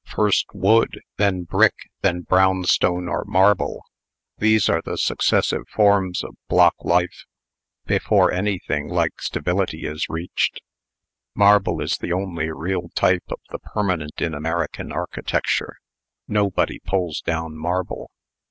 First 0.15 0.47
wood, 0.51 1.01
then 1.17 1.43
brick, 1.43 1.75
then 2.01 2.21
brownstone 2.21 3.07
or 3.07 3.23
marble 3.23 3.83
these 4.39 4.67
are 4.67 4.81
the 4.81 4.97
successive 4.97 5.67
forms 5.69 6.23
of 6.23 6.33
block 6.49 6.73
life, 6.79 7.25
before 7.85 8.31
anything 8.33 8.87
like 8.89 9.21
stability 9.21 9.85
is 9.85 10.09
reached. 10.09 10.59
Marble 11.35 11.79
is 11.83 11.99
the 11.99 12.11
only 12.13 12.49
real 12.49 12.89
type 12.95 13.25
of 13.29 13.41
the 13.51 13.59
permanent 13.59 14.19
in 14.19 14.33
American 14.33 14.91
architecture. 14.91 15.75
Nobody 16.27 16.79
pulls 16.79 17.21
down 17.21 17.55
marble. 17.55 18.09